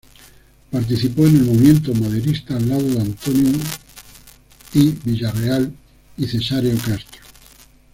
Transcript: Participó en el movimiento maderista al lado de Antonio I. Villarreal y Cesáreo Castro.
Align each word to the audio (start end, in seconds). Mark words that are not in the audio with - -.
Participó 0.71 1.27
en 1.27 1.35
el 1.35 1.43
movimiento 1.43 1.93
maderista 1.93 2.55
al 2.57 2.67
lado 2.69 2.81
de 2.81 3.01
Antonio 3.01 3.51
I. 4.73 4.97
Villarreal 5.05 5.71
y 6.17 6.25
Cesáreo 6.25 6.75
Castro. 6.83 7.21